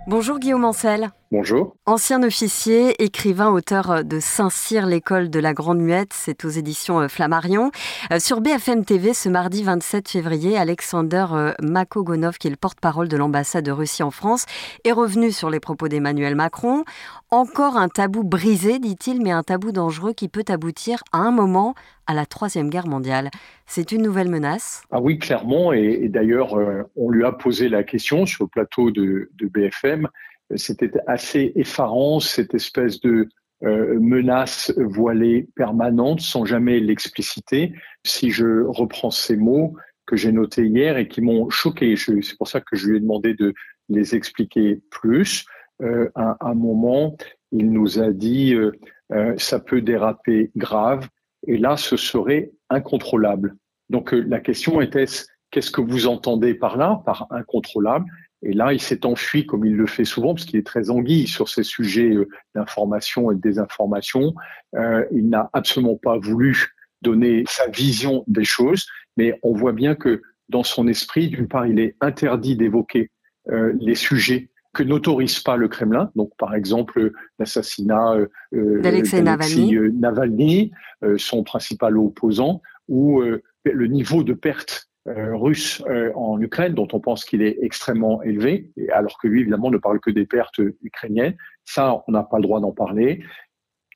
Bonjour 0.06 0.38
Guillaume 0.38 0.64
Ancel. 0.64 1.10
Bonjour. 1.32 1.74
Ancien 1.86 2.22
officier, 2.22 3.02
écrivain, 3.02 3.50
auteur 3.50 4.04
de 4.04 4.20
Saint-Cyr, 4.20 4.86
l'école 4.86 5.28
de 5.28 5.40
la 5.40 5.54
Grande 5.54 5.80
Muette, 5.80 6.12
c'est 6.12 6.44
aux 6.44 6.48
éditions 6.48 7.00
euh, 7.00 7.08
Flammarion. 7.08 7.72
Euh, 8.12 8.20
sur 8.20 8.40
BFM 8.40 8.84
TV, 8.84 9.12
ce 9.12 9.28
mardi 9.28 9.64
27 9.64 10.08
février, 10.08 10.56
Alexander 10.56 11.26
euh, 11.32 11.52
Makogonov, 11.60 12.38
qui 12.38 12.46
est 12.46 12.50
le 12.50 12.56
porte-parole 12.56 13.08
de 13.08 13.16
l'ambassade 13.16 13.64
de 13.64 13.72
Russie 13.72 14.04
en 14.04 14.12
France, 14.12 14.46
est 14.84 14.92
revenu 14.92 15.32
sur 15.32 15.50
les 15.50 15.58
propos 15.58 15.88
d'Emmanuel 15.88 16.36
Macron. 16.36 16.84
Encore 17.30 17.76
un 17.76 17.88
tabou 17.88 18.22
brisé, 18.22 18.78
dit-il, 18.78 19.20
mais 19.20 19.32
un 19.32 19.42
tabou 19.42 19.72
dangereux 19.72 20.12
qui 20.12 20.28
peut 20.28 20.44
aboutir 20.46 21.02
à 21.10 21.18
un 21.18 21.32
moment 21.32 21.74
à 22.06 22.14
la 22.14 22.24
Troisième 22.24 22.70
Guerre 22.70 22.86
mondiale. 22.86 23.30
C'est 23.66 23.90
une 23.90 24.02
nouvelle 24.02 24.28
menace? 24.28 24.84
Ah 24.92 25.00
oui, 25.00 25.18
clairement. 25.18 25.72
Et, 25.72 26.08
d'ailleurs, 26.08 26.56
on 26.94 27.10
lui 27.10 27.24
a 27.24 27.32
posé 27.32 27.68
la 27.68 27.82
question 27.82 28.26
sur 28.26 28.44
le 28.44 28.48
plateau 28.48 28.92
de, 28.92 29.28
de 29.34 29.48
BFM 29.48 30.06
c'était 30.54 30.92
assez 31.06 31.52
effarant, 31.56 32.20
cette 32.20 32.54
espèce 32.54 33.00
de 33.00 33.28
euh, 33.64 33.98
menace 33.98 34.72
voilée 34.76 35.48
permanente 35.56 36.20
sans 36.20 36.44
jamais 36.44 36.78
l'expliciter. 36.78 37.72
Si 38.04 38.30
je 38.30 38.64
reprends 38.64 39.10
ces 39.10 39.36
mots 39.36 39.74
que 40.06 40.16
j'ai 40.16 40.30
notés 40.30 40.66
hier 40.66 40.98
et 40.98 41.08
qui 41.08 41.20
m'ont 41.20 41.50
choqué, 41.50 41.96
c'est 41.96 42.36
pour 42.38 42.48
ça 42.48 42.60
que 42.60 42.76
je 42.76 42.88
lui 42.88 42.98
ai 42.98 43.00
demandé 43.00 43.34
de 43.34 43.54
les 43.88 44.14
expliquer 44.14 44.80
plus. 44.90 45.46
Euh, 45.82 46.10
à 46.14 46.36
un 46.40 46.54
moment, 46.54 47.16
il 47.52 47.70
nous 47.70 47.98
a 47.98 48.12
dit 48.12 48.54
euh, 48.54 48.72
euh 49.12 49.34
ça 49.36 49.60
peut 49.60 49.82
déraper 49.82 50.50
grave 50.56 51.08
et 51.46 51.58
là, 51.58 51.76
ce 51.76 51.96
serait 51.96 52.50
incontrôlable. 52.70 53.56
Donc 53.88 54.12
euh, 54.12 54.24
la 54.26 54.40
question 54.40 54.80
était 54.80 55.06
qu'est-ce 55.50 55.70
que 55.70 55.80
vous 55.80 56.06
entendez 56.06 56.54
par 56.54 56.76
là, 56.76 57.02
par 57.04 57.26
incontrôlable? 57.30 58.06
Et 58.46 58.52
là, 58.52 58.72
il 58.72 58.80
s'est 58.80 59.04
enfui 59.04 59.44
comme 59.44 59.64
il 59.64 59.74
le 59.74 59.86
fait 59.86 60.04
souvent, 60.04 60.34
parce 60.34 60.44
qu'il 60.44 60.58
est 60.58 60.66
très 60.66 60.88
anguille 60.88 61.26
sur 61.26 61.48
ces 61.48 61.64
sujets 61.64 62.14
euh, 62.14 62.28
d'information 62.54 63.32
et 63.32 63.34
de 63.34 63.40
désinformation. 63.40 64.34
Euh, 64.76 65.04
il 65.10 65.28
n'a 65.28 65.50
absolument 65.52 65.96
pas 65.96 66.16
voulu 66.16 66.68
donner 67.02 67.42
sa 67.48 67.68
vision 67.68 68.22
des 68.28 68.44
choses, 68.44 68.86
mais 69.16 69.38
on 69.42 69.52
voit 69.52 69.72
bien 69.72 69.96
que 69.96 70.22
dans 70.48 70.62
son 70.62 70.86
esprit, 70.86 71.28
d'une 71.28 71.48
part, 71.48 71.66
il 71.66 71.80
est 71.80 71.96
interdit 72.00 72.54
d'évoquer 72.54 73.10
euh, 73.50 73.72
les 73.80 73.96
sujets 73.96 74.48
que 74.72 74.84
n'autorise 74.84 75.40
pas 75.40 75.56
le 75.56 75.66
Kremlin, 75.66 76.12
donc 76.14 76.30
par 76.38 76.54
exemple 76.54 77.10
l'assassinat 77.38 78.14
euh, 78.54 78.80
d'Alexei 78.80 79.22
Navalny, 79.22 79.74
Navalny 79.94 80.70
son 81.16 81.42
principal 81.44 81.96
opposant, 81.96 82.60
ou 82.86 83.22
le 83.64 83.86
niveau 83.86 84.22
de 84.22 84.34
perte 84.34 84.90
russe 85.06 85.82
euh, 85.88 86.12
en 86.14 86.40
Ukraine, 86.40 86.74
dont 86.74 86.88
on 86.92 87.00
pense 87.00 87.24
qu'il 87.24 87.42
est 87.42 87.58
extrêmement 87.62 88.22
élevé, 88.22 88.70
alors 88.92 89.18
que 89.18 89.28
lui, 89.28 89.42
évidemment, 89.42 89.70
ne 89.70 89.78
parle 89.78 90.00
que 90.00 90.10
des 90.10 90.26
pertes 90.26 90.60
ukrainiennes. 90.82 91.36
Ça, 91.64 92.02
on 92.06 92.12
n'a 92.12 92.22
pas 92.22 92.38
le 92.38 92.42
droit 92.42 92.60
d'en 92.60 92.72
parler. 92.72 93.22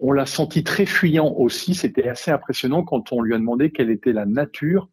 On 0.01 0.13
l'a 0.13 0.27
senti 0.27 0.65
très 0.65 0.87
fuyant 0.87 1.33
aussi. 1.37 1.75
C'était 1.75 2.09
assez 2.09 2.31
impressionnant 2.31 2.85
quand 2.85 3.13
on 3.13 3.23
lui 3.23 3.35
a 3.35 3.39
demandé 3.39 3.71
quelle 3.71 3.91
était 3.91 4.13
la 4.13 4.27
nature 4.27 4.89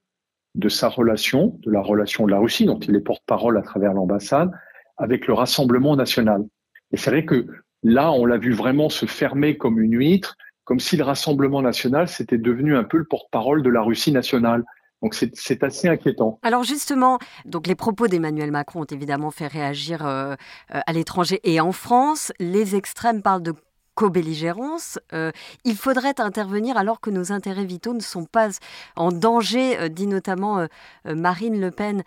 de 0.55 0.69
sa 0.69 0.89
relation, 0.89 1.59
de 1.63 1.71
la 1.71 1.81
relation 1.81 2.25
de 2.25 2.31
la 2.31 2.39
Russie, 2.39 2.65
dont 2.65 2.79
il 2.79 2.95
est 2.95 3.01
porte-parole 3.01 3.57
à 3.57 3.61
travers 3.61 3.93
l'ambassade, 3.93 4.51
avec 4.97 5.27
le 5.27 5.33
Rassemblement 5.33 5.95
national. 5.95 6.43
Et 6.91 6.97
c'est 6.97 7.11
vrai 7.11 7.25
que 7.25 7.45
là, 7.83 8.11
on 8.11 8.25
l'a 8.25 8.37
vu 8.37 8.53
vraiment 8.53 8.89
se 8.89 9.05
fermer 9.05 9.57
comme 9.57 9.79
une 9.79 9.97
huître, 9.97 10.35
comme 10.63 10.79
si 10.79 10.97
le 10.97 11.03
Rassemblement 11.03 11.61
national 11.61 12.07
s'était 12.07 12.37
devenu 12.37 12.75
un 12.75 12.83
peu 12.83 12.97
le 12.97 13.05
porte-parole 13.05 13.61
de 13.61 13.69
la 13.69 13.81
Russie 13.81 14.11
nationale. 14.11 14.63
Donc 15.01 15.13
c'est 15.13 15.63
assez 15.63 15.87
inquiétant. 15.87 16.39
Alors 16.41 16.63
justement, 16.63 17.19
donc 17.45 17.67
les 17.67 17.75
propos 17.75 18.07
d'Emmanuel 18.07 18.51
Macron 18.51 18.81
ont 18.81 18.85
évidemment 18.85 19.31
fait 19.31 19.47
réagir 19.47 20.05
euh, 20.05 20.33
euh, 20.73 20.79
à 20.85 20.93
l'étranger 20.93 21.39
et 21.43 21.59
en 21.59 21.71
France. 21.71 22.31
Les 22.39 22.75
extrêmes 22.75 23.21
parlent 23.21 23.43
de 23.43 23.53
co-belligérance. 23.93 24.99
Euh, 25.13 25.31
il 25.65 25.75
faudrait 25.75 26.19
intervenir 26.19 26.77
alors 26.77 26.99
que 26.99 27.09
nos 27.09 27.31
intérêts 27.31 27.65
vitaux 27.65 27.93
ne 27.93 27.99
sont 27.99 28.25
pas 28.25 28.49
en 28.95 29.11
danger, 29.11 29.89
dit 29.89 30.05
notamment 30.05 30.67
Marine 31.03 31.59
Le 31.59 31.71
Pen. 31.71 32.03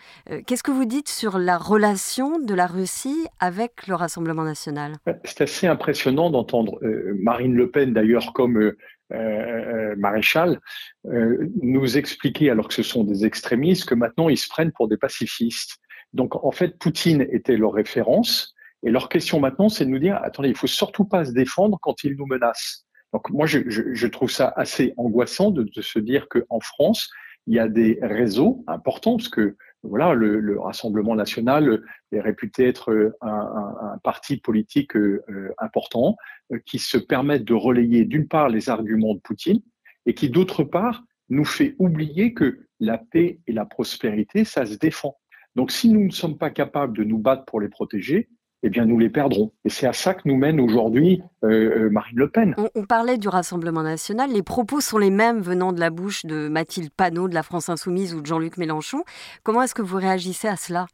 Qu'est-ce 0.47 0.63
que 0.63 0.71
vous 0.71 0.85
dites 0.85 1.09
sur 1.09 1.37
la 1.39 1.59
relation 1.59 2.39
de 2.39 2.55
la 2.55 2.69
Russie 2.69 3.27
avec 3.41 3.89
le 3.89 3.97
Rassemblement 3.97 4.45
national? 4.45 4.93
C'est 5.25 5.41
assez 5.41 5.67
impressionnant 5.67 6.31
d'entendre 6.31 6.79
Marine 7.21 7.55
Le 7.55 7.69
Pen, 7.69 7.93
d'ailleurs, 7.93 8.33
comme 8.35 8.73
euh, 9.13 9.17
euh, 9.17 9.97
maréchal, 9.97 10.61
euh, 11.07 11.49
nous 11.63 11.97
expliquer, 11.97 12.51
alors 12.51 12.69
que 12.69 12.75
ce 12.75 12.83
sont 12.83 13.05
des 13.05 13.25
extrémistes, 13.25 13.89
que 13.89 13.95
maintenant 13.95 14.29
ils 14.29 14.39
se 14.39 14.49
prennent 14.49 14.73
pour 14.73 14.89
des 14.89 14.97
pacifistes. 14.97 15.79
Donc 16.13 16.37
en 16.45 16.51
fait, 16.53 16.79
Poutine 16.79 17.27
était 17.31 17.57
leur 17.57 17.73
référence. 17.73 18.55
Et 18.83 18.91
leur 18.91 19.09
question 19.09 19.41
maintenant, 19.41 19.69
c'est 19.69 19.85
de 19.85 19.91
nous 19.91 19.99
dire, 19.99 20.19
attendez, 20.23 20.49
il 20.49 20.57
faut 20.57 20.67
surtout 20.67 21.05
pas 21.05 21.25
se 21.25 21.33
défendre 21.33 21.79
quand 21.83 22.03
il 22.05 22.17
nous 22.17 22.27
menace. 22.27 22.87
Donc 23.13 23.29
moi, 23.31 23.47
je, 23.47 23.59
je, 23.69 24.07
trouve 24.07 24.31
ça 24.31 24.53
assez 24.57 24.95
angoissant 24.97 25.51
de, 25.51 25.65
de 25.65 25.83
se 25.83 25.99
dire 25.99 26.29
qu'en 26.29 26.61
France, 26.61 27.11
il 27.47 27.55
y 27.57 27.59
a 27.59 27.69
des 27.69 27.99
réseaux 28.01 28.65
importants, 28.69 29.17
parce 29.17 29.29
que 29.29 29.57
voilà, 29.83 30.13
le, 30.15 30.41
le 30.41 30.61
Rassemblement 30.61 31.15
national 31.15 31.83
est 32.13 32.21
réputé 32.21 32.67
être 32.67 33.15
un, 33.23 33.29
un, 33.29 33.93
un 33.95 33.99
parti 33.99 34.37
politique 34.37 34.95
euh, 34.97 35.55
important 35.59 36.17
euh, 36.53 36.59
qui 36.67 36.79
se 36.79 36.99
permet 36.99 37.39
de 37.39 37.55
relayer 37.55 38.05
d'une 38.05 38.29
part 38.29 38.49
les 38.49 38.69
arguments 38.69 39.15
de 39.15 39.21
Poutine 39.21 39.63
et 40.07 40.15
qui 40.15 40.29
d'autre 40.29 40.65
part 40.65 41.05
nous 41.31 41.45
fait 41.45 41.77
oublier 41.79 42.35
que 42.35 42.67
la 42.79 42.99
paix 42.99 43.41
et 43.47 43.53
la 43.53 43.65
prospérité, 43.65 44.45
ça 44.45 44.67
se 44.67 44.77
défend. 44.77 45.17
Donc 45.57 45.71
si 45.71 45.89
nous 45.89 46.05
ne 46.05 46.11
sommes 46.11 46.39
pas 46.39 46.51
capables 46.51 46.97
de 46.97 47.05
nous 47.05 47.19
battre 47.19 47.45
pour 47.45 47.61
les 47.61 47.69
protéger, 47.69 48.29
eh 48.63 48.71
bien 48.71 48.85
nous 48.85 48.99
les 48.99 49.11
perdrons. 49.11 49.53
Et 49.65 49.71
c'est 49.71 49.87
à 49.87 49.93
ça 49.93 50.15
que 50.15 50.23
nous 50.25 50.37
mène 50.37 50.61
aujourd'hui 50.61 51.23
euh, 51.45 51.87
euh, 51.87 51.91
Marine 51.91 52.19
Le 52.19 52.29
Pen. 52.29 52.55
On, 52.75 52.85
parlait 52.85 53.19
du 53.19 53.29
Rassemblement 53.29 53.83
national. 53.83 54.31
Les 54.33 54.43
propos 54.43 54.81
sont 54.81 54.99
les 54.99 55.11
mêmes 55.11 55.41
venant 55.41 55.73
de 55.73 55.81
la 55.81 55.91
bouche 55.91 56.27
de 56.27 56.49
Mathilde 56.49 56.91
Panot 56.91 57.29
de 57.29 57.35
la 57.35 57.43
France 57.43 57.69
insoumise 57.69 58.15
ou 58.15 58.21
de 58.21 58.27
Jean-Luc 58.27 58.57
Mélenchon. 58.57 59.03
Comment 59.43 59.63
est-ce 59.63 59.75
que 59.75 59.83
vous 59.83 59.97
réagissez 59.97 60.49
à 60.49 60.57
cela? 60.57 60.87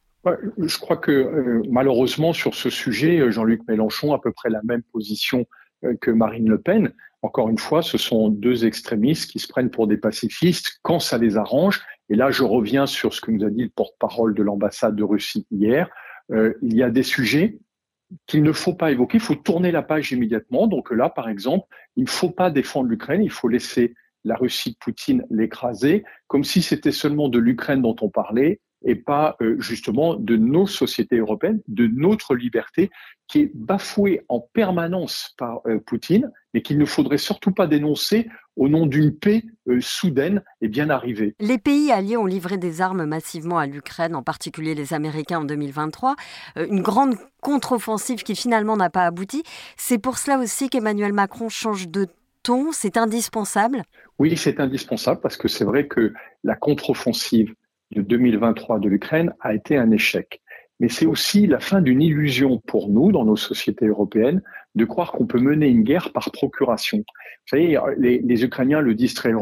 Je 0.58 0.78
crois 0.78 0.96
que 0.96 1.12
euh, 1.12 1.62
malheureusement 1.70 2.32
sur 2.32 2.54
ce 2.54 2.68
sujet, 2.70 3.30
Jean-Luc 3.30 3.60
Mélenchon 3.68 4.12
a 4.12 4.16
à 4.16 4.18
peu 4.18 4.32
près 4.32 4.50
la 4.50 4.60
même 4.64 4.82
position 4.92 5.46
que 6.00 6.10
Marine 6.10 6.48
Le 6.48 6.58
Pen. 6.58 6.92
Encore 7.22 7.48
une 7.48 7.58
fois, 7.58 7.82
ce 7.82 7.98
sont 7.98 8.28
deux 8.28 8.66
extrémistes 8.66 9.30
qui 9.30 9.38
se 9.38 9.48
prennent 9.48 9.70
pour 9.70 9.86
des 9.86 9.96
pacifistes 9.96 10.78
quand 10.82 10.98
ça 10.98 11.18
les 11.18 11.36
arrange. 11.36 11.82
Et 12.08 12.14
là, 12.14 12.30
je 12.30 12.44
reviens 12.44 12.86
sur 12.86 13.12
ce 13.14 13.20
que 13.20 13.30
nous 13.30 13.44
a 13.44 13.50
dit 13.50 13.64
le 13.64 13.68
porte-parole 13.68 14.34
de 14.34 14.42
l'ambassade 14.42 14.96
de 14.96 15.04
Russie 15.04 15.46
hier. 15.50 15.90
Euh, 16.32 16.54
il 16.62 16.74
y 16.74 16.82
a 16.82 16.90
des 16.90 17.02
sujets 17.02 17.58
qu'il 18.26 18.42
ne 18.42 18.52
faut 18.52 18.74
pas 18.74 18.92
évoquer, 18.92 19.18
il 19.18 19.22
faut 19.22 19.34
tourner 19.34 19.72
la 19.72 19.82
page 19.82 20.12
immédiatement. 20.12 20.66
Donc 20.66 20.90
là, 20.90 21.08
par 21.08 21.28
exemple, 21.28 21.66
il 21.96 22.04
ne 22.04 22.08
faut 22.08 22.30
pas 22.30 22.50
défendre 22.50 22.88
l'Ukraine, 22.88 23.22
il 23.22 23.30
faut 23.30 23.48
laisser 23.48 23.94
la 24.24 24.36
Russie 24.36 24.72
de 24.72 24.76
Poutine 24.78 25.24
l'écraser, 25.30 26.04
comme 26.26 26.44
si 26.44 26.62
c'était 26.62 26.92
seulement 26.92 27.28
de 27.28 27.38
l'Ukraine 27.38 27.82
dont 27.82 27.96
on 28.00 28.08
parlait 28.08 28.60
et 28.84 28.94
pas 28.94 29.36
euh, 29.40 29.56
justement 29.60 30.14
de 30.14 30.36
nos 30.36 30.66
sociétés 30.66 31.18
européennes, 31.18 31.60
de 31.68 31.86
notre 31.86 32.34
liberté 32.34 32.90
qui 33.26 33.40
est 33.40 33.50
bafouée 33.54 34.22
en 34.28 34.40
permanence 34.40 35.34
par 35.38 35.60
euh, 35.66 35.80
Poutine, 35.80 36.30
mais 36.54 36.62
qu'il 36.62 36.78
ne 36.78 36.84
faudrait 36.84 37.18
surtout 37.18 37.52
pas 37.52 37.66
dénoncer 37.66 38.28
au 38.56 38.68
nom 38.68 38.86
d'une 38.86 39.14
paix 39.14 39.44
euh, 39.68 39.80
soudaine 39.80 40.42
et 40.60 40.68
bien 40.68 40.90
arrivée. 40.90 41.34
Les 41.40 41.58
pays 41.58 41.92
alliés 41.92 42.16
ont 42.16 42.26
livré 42.26 42.58
des 42.58 42.80
armes 42.80 43.04
massivement 43.04 43.58
à 43.58 43.66
l'Ukraine, 43.66 44.14
en 44.14 44.22
particulier 44.22 44.74
les 44.74 44.94
Américains 44.94 45.40
en 45.40 45.44
2023, 45.44 46.16
une 46.56 46.82
grande 46.82 47.16
contre-offensive 47.42 48.22
qui 48.22 48.34
finalement 48.34 48.76
n'a 48.76 48.90
pas 48.90 49.04
abouti. 49.04 49.42
C'est 49.76 49.98
pour 49.98 50.18
cela 50.18 50.38
aussi 50.38 50.68
qu'Emmanuel 50.68 51.12
Macron 51.12 51.48
change 51.48 51.88
de 51.88 52.06
ton, 52.46 52.70
c'est 52.70 52.96
indispensable? 52.96 53.82
Oui, 54.20 54.36
c'est 54.36 54.60
indispensable 54.60 55.20
parce 55.20 55.36
que 55.36 55.48
c'est 55.48 55.64
vrai 55.64 55.88
que 55.88 56.12
la 56.44 56.54
contre-offensive 56.54 57.52
de 57.90 58.02
2023 58.02 58.78
de 58.78 58.88
l'Ukraine 58.88 59.34
a 59.40 59.52
été 59.52 59.76
un 59.76 59.90
échec. 59.90 60.40
Mais 60.78 60.88
c'est 60.88 61.06
aussi 61.06 61.46
la 61.48 61.58
fin 61.58 61.80
d'une 61.80 62.02
illusion 62.02 62.58
pour 62.66 62.88
nous, 62.88 63.10
dans 63.10 63.24
nos 63.24 63.36
sociétés 63.36 63.86
européennes, 63.86 64.42
de 64.76 64.84
croire 64.84 65.10
qu'on 65.10 65.26
peut 65.26 65.40
mener 65.40 65.68
une 65.68 65.82
guerre 65.82 66.12
par 66.12 66.30
procuration. 66.30 66.98
Vous 66.98 67.58
savez, 67.58 67.78
les, 67.98 68.44
Ukrainiens 68.44 68.80
le 68.80 68.94
disent 68.94 69.14
très, 69.14 69.32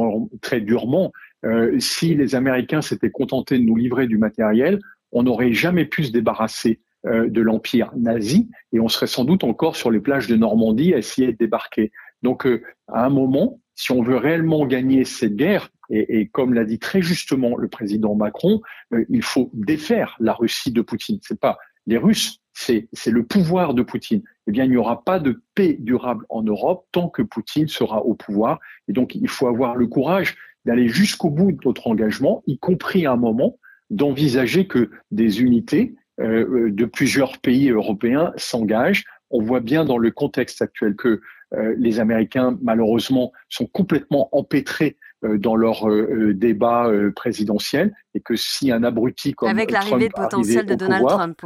très 0.40 0.60
durement. 0.60 1.12
Euh, 1.44 1.78
si 1.78 2.14
les 2.14 2.34
Américains 2.36 2.80
s'étaient 2.80 3.10
contentés 3.10 3.58
de 3.58 3.64
nous 3.64 3.76
livrer 3.76 4.06
du 4.06 4.16
matériel, 4.16 4.78
on 5.12 5.24
n'aurait 5.24 5.52
jamais 5.52 5.84
pu 5.84 6.04
se 6.04 6.12
débarrasser 6.12 6.80
euh, 7.06 7.28
de 7.28 7.40
l'empire 7.42 7.92
nazi 7.96 8.48
et 8.72 8.80
on 8.80 8.88
serait 8.88 9.08
sans 9.08 9.24
doute 9.24 9.44
encore 9.44 9.76
sur 9.76 9.90
les 9.90 10.00
plages 10.00 10.28
de 10.28 10.36
Normandie 10.36 10.94
à 10.94 10.98
essayer 10.98 11.32
de 11.32 11.36
débarquer. 11.36 11.90
Donc, 12.22 12.46
euh, 12.46 12.62
à 12.88 13.04
un 13.04 13.10
moment, 13.10 13.60
si 13.74 13.90
on 13.90 14.02
veut 14.02 14.16
réellement 14.16 14.66
gagner 14.66 15.04
cette 15.04 15.34
guerre, 15.34 15.68
et, 15.90 16.20
et 16.20 16.28
comme 16.28 16.54
l'a 16.54 16.64
dit 16.64 16.78
très 16.78 17.02
justement 17.02 17.56
le 17.58 17.68
président 17.68 18.14
Macron, 18.14 18.62
il 19.10 19.22
faut 19.22 19.50
défaire 19.52 20.16
la 20.18 20.32
Russie 20.32 20.72
de 20.72 20.80
Poutine. 20.80 21.18
C'est 21.22 21.38
pas 21.38 21.58
les 21.86 21.98
Russes, 21.98 22.40
c'est 22.54 23.10
le 23.10 23.24
pouvoir 23.24 23.74
de 23.74 23.82
Poutine. 23.82 24.22
Eh 24.46 24.52
bien, 24.52 24.64
il 24.64 24.70
n'y 24.70 24.76
aura 24.76 25.04
pas 25.04 25.18
de 25.18 25.42
paix 25.54 25.76
durable 25.78 26.24
en 26.28 26.42
Europe 26.42 26.86
tant 26.92 27.08
que 27.08 27.22
Poutine 27.22 27.68
sera 27.68 28.04
au 28.04 28.14
pouvoir. 28.14 28.60
Et 28.88 28.92
donc, 28.92 29.14
il 29.14 29.28
faut 29.28 29.48
avoir 29.48 29.76
le 29.76 29.86
courage 29.86 30.36
d'aller 30.64 30.88
jusqu'au 30.88 31.30
bout 31.30 31.52
de 31.52 31.58
notre 31.64 31.88
engagement, 31.88 32.42
y 32.46 32.58
compris 32.58 33.06
à 33.06 33.12
un 33.12 33.16
moment 33.16 33.58
d'envisager 33.90 34.66
que 34.66 34.90
des 35.10 35.42
unités 35.42 35.94
euh, 36.20 36.70
de 36.70 36.84
plusieurs 36.84 37.38
pays 37.38 37.70
européens 37.70 38.32
s'engagent. 38.36 39.04
On 39.30 39.42
voit 39.42 39.60
bien 39.60 39.84
dans 39.84 39.98
le 39.98 40.10
contexte 40.10 40.62
actuel 40.62 40.94
que 40.96 41.20
euh, 41.54 41.74
les 41.76 42.00
Américains, 42.00 42.58
malheureusement, 42.62 43.32
sont 43.48 43.66
complètement 43.66 44.28
empêtrés 44.32 44.96
dans 45.38 45.56
leur 45.56 45.88
euh, 45.88 46.34
débat 46.34 46.90
présidentiel 47.14 47.94
et 48.14 48.20
que 48.20 48.36
si 48.36 48.70
un 48.70 48.82
abruti 48.82 49.32
comme 49.32 49.48
avec 49.48 49.70
l'arrivée 49.70 50.10
potentielle 50.10 50.66
de 50.66 50.74
Donald 50.74 51.06
Trump, 51.06 51.40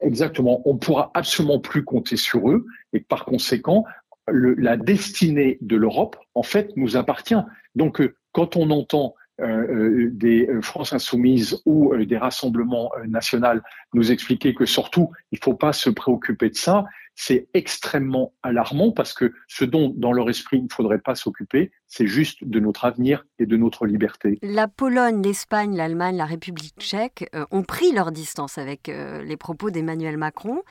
exactement, 0.00 0.62
on 0.64 0.76
pourra 0.76 1.10
absolument 1.14 1.58
plus 1.58 1.84
compter 1.84 2.16
sur 2.16 2.50
eux 2.50 2.66
et 2.92 3.00
par 3.00 3.24
conséquent, 3.24 3.84
la 4.28 4.76
destinée 4.76 5.58
de 5.60 5.76
l'Europe, 5.76 6.16
en 6.34 6.42
fait, 6.42 6.70
nous 6.76 6.96
appartient. 6.96 7.34
Donc, 7.74 8.00
quand 8.32 8.56
on 8.56 8.70
entend 8.70 9.14
des 9.42 10.48
France 10.62 10.92
insoumises 10.92 11.60
ou 11.66 11.94
des 11.96 12.16
rassemblements 12.18 12.90
nationaux 13.06 13.60
nous 13.94 14.12
expliquer 14.12 14.54
que 14.54 14.66
surtout, 14.66 15.10
il 15.30 15.36
ne 15.36 15.44
faut 15.44 15.54
pas 15.54 15.72
se 15.72 15.90
préoccuper 15.90 16.50
de 16.50 16.54
ça, 16.54 16.84
c'est 17.14 17.48
extrêmement 17.54 18.32
alarmant 18.42 18.90
parce 18.90 19.12
que 19.12 19.32
ce 19.46 19.64
dont 19.64 19.92
dans 19.94 20.12
leur 20.12 20.30
esprit 20.30 20.58
il 20.58 20.64
ne 20.64 20.72
faudrait 20.72 20.98
pas 20.98 21.14
s'occuper, 21.14 21.70
c'est 21.86 22.06
juste 22.06 22.44
de 22.44 22.58
notre 22.58 22.84
avenir 22.84 23.26
et 23.38 23.46
de 23.46 23.56
notre 23.56 23.86
liberté. 23.86 24.38
La 24.42 24.68
Pologne, 24.68 25.22
l'Espagne, 25.22 25.76
l'Allemagne, 25.76 26.16
la 26.16 26.24
République 26.24 26.74
tchèque 26.78 27.28
euh, 27.34 27.44
ont 27.50 27.62
pris 27.62 27.92
leur 27.92 28.12
distance 28.12 28.58
avec 28.58 28.88
euh, 28.88 29.22
les 29.22 29.36
propos 29.36 29.70
d'Emmanuel 29.70 30.16
Macron. 30.16 30.62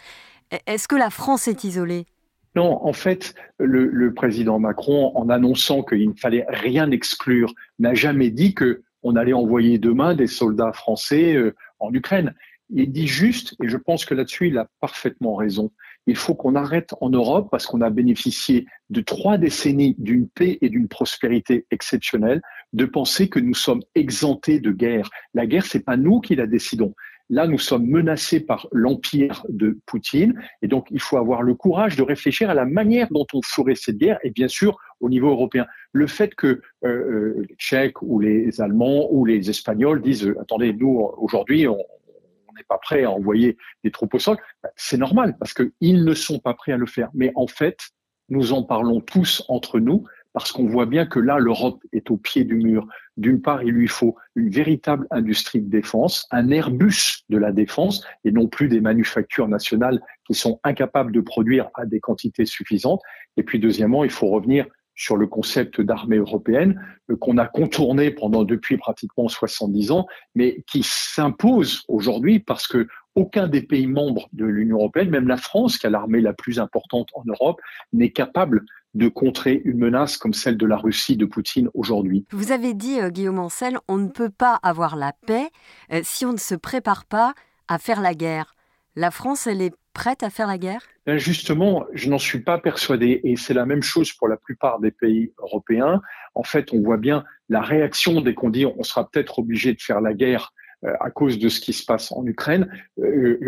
E, 0.53 0.57
est-ce 0.65 0.87
que 0.87 0.95
la 0.95 1.09
France 1.09 1.47
est 1.47 1.63
isolée? 1.63 2.05
Non, 2.55 2.85
en 2.85 2.93
fait, 2.93 3.33
le, 3.59 4.13
président 4.13 4.59
Macron, 4.59 5.11
en 5.15 5.29
annonçant 5.29 5.83
qu'il 5.83 6.09
ne 6.09 6.15
fallait 6.15 6.45
rien 6.49 6.91
exclure, 6.91 7.53
n'a 7.79 7.93
jamais 7.93 8.29
dit 8.29 8.53
que 8.53 8.81
on 9.03 9.15
allait 9.15 9.33
envoyer 9.33 9.79
demain 9.79 10.13
des 10.13 10.27
soldats 10.27 10.73
français 10.73 11.33
euh, 11.33 11.55
en 11.79 11.91
Ukraine. 11.93 12.35
Il 12.69 12.91
dit 12.91 13.07
juste, 13.07 13.55
et 13.63 13.67
je 13.67 13.77
pense 13.77 14.05
que 14.05 14.13
là-dessus, 14.13 14.49
il 14.49 14.57
a 14.57 14.69
parfaitement 14.79 15.35
raison, 15.35 15.71
il 16.07 16.15
faut 16.15 16.35
qu'on 16.35 16.55
arrête 16.55 16.93
en 17.01 17.09
Europe, 17.09 17.47
parce 17.51 17.65
qu'on 17.65 17.81
a 17.81 17.89
bénéficié 17.89 18.65
de 18.89 19.01
trois 19.01 19.37
décennies 19.37 19.95
d'une 19.97 20.27
paix 20.27 20.57
et 20.61 20.69
d'une 20.69 20.87
prospérité 20.87 21.65
exceptionnelle, 21.71 22.41
de 22.73 22.85
penser 22.85 23.27
que 23.27 23.39
nous 23.39 23.53
sommes 23.53 23.81
exemptés 23.95 24.59
de 24.59 24.71
guerre. 24.71 25.09
La 25.33 25.45
guerre, 25.45 25.65
c'est 25.65 25.83
pas 25.83 25.97
nous 25.97 26.19
qui 26.21 26.35
la 26.35 26.47
décidons. 26.47 26.93
Là, 27.31 27.47
nous 27.47 27.57
sommes 27.57 27.87
menacés 27.87 28.41
par 28.41 28.67
l'empire 28.71 29.45
de 29.49 29.79
Poutine, 29.87 30.39
et 30.61 30.67
donc 30.67 30.87
il 30.91 31.01
faut 31.01 31.17
avoir 31.17 31.41
le 31.41 31.55
courage 31.55 31.95
de 31.95 32.03
réfléchir 32.03 32.49
à 32.49 32.53
la 32.53 32.65
manière 32.65 33.07
dont 33.09 33.25
on 33.33 33.41
ferait 33.41 33.75
cette 33.75 33.97
guerre, 33.97 34.19
et 34.23 34.29
bien 34.29 34.47
sûr 34.47 34.77
au 34.99 35.09
niveau 35.09 35.29
européen. 35.29 35.65
Le 35.93 36.05
fait 36.07 36.35
que 36.35 36.47
euh, 36.47 36.59
euh 36.83 37.45
les 37.49 37.55
Tchèques 37.55 38.01
ou 38.03 38.19
les 38.19 38.61
Allemands 38.61 39.07
ou 39.11 39.25
les 39.25 39.49
Espagnols 39.49 40.01
disent 40.01 40.31
attendez, 40.39 40.73
nous 40.73 41.09
aujourd'hui 41.17 41.67
on, 41.67 41.77
pas 42.67 42.77
prêt 42.77 43.03
à 43.03 43.11
envoyer 43.11 43.57
des 43.83 43.91
troupes 43.91 44.13
au 44.13 44.19
sol, 44.19 44.37
bah, 44.63 44.69
c'est 44.75 44.97
normal 44.97 45.35
parce 45.37 45.53
qu'ils 45.53 46.03
ne 46.03 46.13
sont 46.13 46.39
pas 46.39 46.53
prêts 46.53 46.71
à 46.71 46.77
le 46.77 46.85
faire. 46.85 47.09
Mais 47.13 47.31
en 47.35 47.47
fait, 47.47 47.79
nous 48.29 48.53
en 48.53 48.63
parlons 48.63 49.01
tous 49.01 49.43
entre 49.47 49.79
nous 49.79 50.05
parce 50.33 50.51
qu'on 50.51 50.65
voit 50.65 50.85
bien 50.85 51.05
que 51.05 51.19
là, 51.19 51.39
l'Europe 51.39 51.83
est 51.91 52.09
au 52.11 52.17
pied 52.17 52.43
du 52.43 52.55
mur. 52.55 52.87
D'une 53.17 53.41
part, 53.41 53.63
il 53.63 53.71
lui 53.71 53.87
faut 53.87 54.15
une 54.35 54.49
véritable 54.49 55.07
industrie 55.11 55.61
de 55.61 55.69
défense, 55.69 56.27
un 56.31 56.49
Airbus 56.49 57.23
de 57.29 57.37
la 57.37 57.51
défense, 57.51 58.05
et 58.23 58.31
non 58.31 58.47
plus 58.47 58.67
des 58.67 58.81
manufactures 58.81 59.47
nationales 59.47 60.01
qui 60.25 60.33
sont 60.33 60.59
incapables 60.63 61.11
de 61.11 61.21
produire 61.21 61.69
à 61.75 61.85
des 61.85 61.99
quantités 61.99 62.45
suffisantes. 62.45 63.01
Et 63.37 63.43
puis, 63.43 63.59
deuxièmement, 63.59 64.03
il 64.03 64.11
faut 64.11 64.27
revenir 64.27 64.65
sur 64.95 65.17
le 65.17 65.25
concept 65.25 65.81
d'armée 65.81 66.17
européenne 66.17 66.79
euh, 67.09 67.15
qu'on 67.15 67.37
a 67.37 67.47
contourné 67.47 68.11
pendant 68.11 68.43
depuis 68.43 68.77
pratiquement 68.77 69.27
70 69.27 69.91
ans, 69.91 70.05
mais 70.35 70.63
qui 70.67 70.83
s'impose 70.83 71.83
aujourd'hui 71.87 72.39
parce 72.39 72.67
que 72.67 72.87
aucun 73.15 73.47
des 73.47 73.61
pays 73.61 73.87
membres 73.87 74.29
de 74.31 74.45
l'Union 74.45 74.77
européenne, 74.77 75.09
même 75.09 75.27
la 75.27 75.37
France, 75.37 75.77
qui 75.77 75.87
a 75.87 75.89
l'armée 75.89 76.21
la 76.21 76.33
plus 76.33 76.59
importante 76.59 77.09
en 77.13 77.23
Europe, 77.25 77.59
n'est 77.91 78.11
capable 78.11 78.63
de 78.93 79.07
contrer 79.07 79.61
une 79.63 79.77
menace 79.77 80.17
comme 80.17 80.33
celle 80.33 80.57
de 80.57 80.65
la 80.65 80.77
Russie 80.77 81.17
de 81.17 81.25
Poutine 81.25 81.69
aujourd'hui. 81.73 82.25
Vous 82.31 82.51
avez 82.51 82.73
dit, 82.73 82.99
euh, 82.99 83.09
Guillaume 83.09 83.39
Ancel, 83.39 83.77
on 83.87 83.97
ne 83.97 84.09
peut 84.09 84.29
pas 84.29 84.59
avoir 84.63 84.95
la 84.95 85.13
paix 85.25 85.49
euh, 85.91 86.01
si 86.03 86.25
on 86.25 86.33
ne 86.33 86.37
se 86.37 86.55
prépare 86.55 87.05
pas 87.05 87.33
à 87.67 87.77
faire 87.77 88.01
la 88.01 88.13
guerre. 88.13 88.55
La 88.95 89.11
France, 89.11 89.47
elle 89.47 89.61
est 89.61 89.73
prête 89.93 90.23
à 90.23 90.29
faire 90.29 90.47
la 90.47 90.57
guerre? 90.57 90.81
Ben, 91.05 91.17
Justement, 91.17 91.85
je 91.93 92.09
n'en 92.09 92.17
suis 92.17 92.39
pas 92.39 92.57
persuadé. 92.57 93.21
Et 93.23 93.37
c'est 93.37 93.53
la 93.53 93.65
même 93.65 93.83
chose 93.83 94.11
pour 94.11 94.27
la 94.27 94.37
plupart 94.37 94.79
des 94.79 94.91
pays 94.91 95.33
européens. 95.39 96.01
En 96.35 96.43
fait, 96.43 96.73
on 96.73 96.81
voit 96.81 96.97
bien 96.97 97.23
la 97.49 97.61
réaction 97.61 98.21
dès 98.21 98.33
qu'on 98.33 98.49
dit 98.49 98.65
on 98.65 98.83
sera 98.83 99.09
peut-être 99.09 99.39
obligé 99.39 99.73
de 99.73 99.81
faire 99.81 100.01
la 100.01 100.13
guerre 100.13 100.53
à 100.99 101.11
cause 101.11 101.37
de 101.37 101.47
ce 101.47 101.59
qui 101.59 101.73
se 101.73 101.85
passe 101.85 102.11
en 102.11 102.25
Ukraine. 102.25 102.67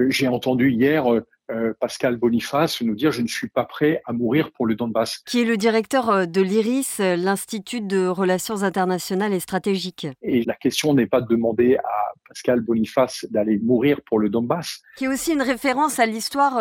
J'ai 0.09 0.27
entendu 0.27 0.69
hier 0.71 1.05
euh, 1.51 1.73
Pascal 1.79 2.15
Boniface 2.15 2.81
nous 2.81 2.95
dire 2.95 3.11
je 3.11 3.21
ne 3.21 3.27
suis 3.27 3.49
pas 3.49 3.65
prêt 3.65 4.01
à 4.05 4.13
mourir 4.13 4.51
pour 4.51 4.65
le 4.65 4.75
Donbass. 4.75 5.19
Qui 5.25 5.41
est 5.41 5.45
le 5.45 5.57
directeur 5.57 6.09
euh, 6.09 6.25
de 6.25 6.41
l'IRIS, 6.41 6.99
euh, 7.01 7.17
l'Institut 7.17 7.81
de 7.81 8.07
relations 8.07 8.63
internationales 8.63 9.33
et 9.33 9.41
stratégiques. 9.41 10.07
Et 10.21 10.43
la 10.43 10.53
question 10.53 10.93
n'est 10.93 11.05
pas 11.05 11.19
de 11.19 11.27
demander 11.27 11.75
à 11.75 12.13
Pascal 12.29 12.61
Boniface 12.61 13.25
d'aller 13.29 13.59
mourir 13.59 13.99
pour 14.05 14.19
le 14.19 14.29
Donbass. 14.29 14.81
Qui 14.95 15.05
est 15.05 15.09
aussi 15.09 15.33
une 15.33 15.41
référence 15.41 15.99
à 15.99 16.05
l'histoire 16.05 16.53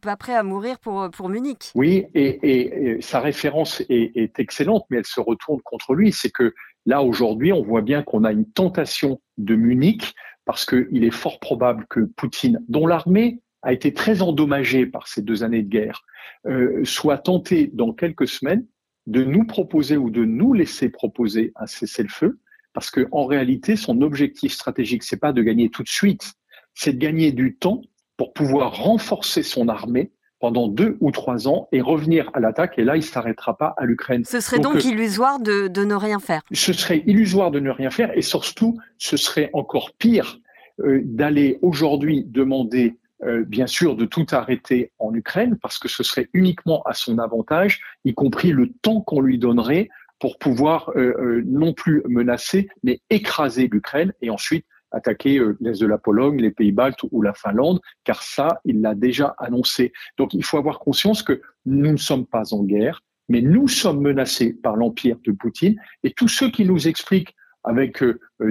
pas 0.00 0.16
prêt 0.16 0.34
à 0.34 0.42
mourir 0.42 0.78
pour, 0.78 1.10
pour 1.10 1.28
Munich. 1.28 1.70
Oui, 1.74 2.06
et, 2.14 2.98
sa 3.00 3.20
référence 3.20 3.82
est, 3.88 4.12
est 4.16 4.38
excellente, 4.38 4.84
mais 4.90 4.98
elle 4.98 5.06
se 5.06 5.20
retourne 5.20 5.60
contre 5.62 5.94
lui. 5.94 6.12
C'est 6.12 6.30
que 6.30 6.54
là, 6.86 7.02
aujourd'hui, 7.02 7.52
on 7.52 7.62
voit 7.62 7.82
bien 7.82 8.02
qu'on 8.02 8.24
a 8.24 8.32
une 8.32 8.50
tentation 8.50 9.20
de 9.38 9.54
Munich 9.54 10.14
parce 10.44 10.66
qu'il 10.66 11.04
est 11.04 11.10
fort 11.10 11.40
probable 11.40 11.86
que 11.88 12.00
Poutine, 12.00 12.60
dont 12.68 12.86
l'armée 12.86 13.40
a 13.64 13.72
été 13.72 13.92
très 13.92 14.22
endommagé 14.22 14.86
par 14.86 15.08
ces 15.08 15.22
deux 15.22 15.42
années 15.42 15.62
de 15.62 15.68
guerre, 15.68 16.04
euh, 16.46 16.84
soit 16.84 17.18
tenté 17.18 17.70
dans 17.72 17.92
quelques 17.92 18.28
semaines 18.28 18.66
de 19.06 19.24
nous 19.24 19.44
proposer 19.44 19.96
ou 19.96 20.10
de 20.10 20.24
nous 20.24 20.52
laisser 20.52 20.88
proposer 20.88 21.52
un 21.56 21.66
cessez-le-feu, 21.66 22.38
parce 22.72 22.90
que 22.90 23.06
en 23.12 23.26
réalité, 23.26 23.76
son 23.76 24.00
objectif 24.02 24.52
stratégique, 24.52 25.02
c'est 25.02 25.18
pas 25.18 25.32
de 25.32 25.42
gagner 25.42 25.68
tout 25.70 25.82
de 25.82 25.88
suite, 25.88 26.34
c'est 26.74 26.92
de 26.92 26.98
gagner 26.98 27.32
du 27.32 27.56
temps 27.56 27.82
pour 28.16 28.32
pouvoir 28.32 28.76
renforcer 28.76 29.42
son 29.42 29.68
armée 29.68 30.12
pendant 30.40 30.68
deux 30.68 30.96
ou 31.00 31.10
trois 31.10 31.48
ans 31.48 31.68
et 31.72 31.80
revenir 31.80 32.30
à 32.34 32.40
l'attaque. 32.40 32.78
Et 32.78 32.84
là, 32.84 32.96
il 32.96 33.02
s'arrêtera 33.02 33.56
pas 33.56 33.74
à 33.78 33.86
l'Ukraine. 33.86 34.24
Ce 34.24 34.40
serait 34.40 34.58
donc, 34.58 34.76
euh, 34.76 34.88
illusoire 34.88 35.40
de, 35.40 35.68
de, 35.68 35.84
ne 35.84 35.94
rien 35.94 36.18
faire. 36.18 36.42
Ce 36.52 36.72
serait 36.72 37.02
illusoire 37.06 37.50
de 37.50 37.60
ne 37.60 37.70
rien 37.70 37.90
faire 37.90 38.16
et 38.16 38.22
surtout, 38.22 38.76
ce 38.98 39.16
serait 39.16 39.50
encore 39.54 39.92
pire 39.96 40.38
euh, 40.80 41.00
d'aller 41.04 41.58
aujourd'hui 41.62 42.24
demander 42.26 42.98
euh, 43.22 43.44
bien 43.44 43.66
sûr, 43.66 43.96
de 43.96 44.04
tout 44.04 44.26
arrêter 44.32 44.92
en 44.98 45.14
Ukraine, 45.14 45.56
parce 45.62 45.78
que 45.78 45.88
ce 45.88 46.02
serait 46.02 46.28
uniquement 46.32 46.82
à 46.82 46.94
son 46.94 47.18
avantage, 47.18 47.80
y 48.04 48.12
compris 48.12 48.50
le 48.50 48.70
temps 48.82 49.00
qu'on 49.00 49.20
lui 49.20 49.38
donnerait 49.38 49.88
pour 50.18 50.38
pouvoir 50.38 50.90
euh, 50.96 51.14
euh, 51.18 51.42
non 51.46 51.72
plus 51.72 52.02
menacer, 52.08 52.68
mais 52.82 53.00
écraser 53.10 53.68
l'Ukraine 53.70 54.12
et 54.20 54.30
ensuite 54.30 54.66
attaquer 54.90 55.40
l'est 55.60 55.80
de 55.80 55.86
la 55.86 55.98
Pologne, 55.98 56.40
les 56.40 56.52
Pays-Baltes 56.52 57.00
ou 57.10 57.20
la 57.20 57.34
Finlande, 57.34 57.80
car 58.04 58.22
ça, 58.22 58.60
il 58.64 58.80
l'a 58.80 58.94
déjà 58.94 59.34
annoncé. 59.38 59.92
Donc 60.18 60.34
il 60.34 60.44
faut 60.44 60.56
avoir 60.56 60.78
conscience 60.78 61.24
que 61.24 61.42
nous 61.66 61.90
ne 61.90 61.96
sommes 61.96 62.26
pas 62.26 62.54
en 62.54 62.62
guerre, 62.62 63.00
mais 63.28 63.40
nous 63.40 63.66
sommes 63.66 64.00
menacés 64.00 64.52
par 64.52 64.76
l'empire 64.76 65.16
de 65.24 65.32
Poutine, 65.32 65.80
et 66.04 66.12
tous 66.12 66.28
ceux 66.28 66.48
qui 66.48 66.64
nous 66.64 66.86
expliquent 66.86 67.34
avec 67.64 68.04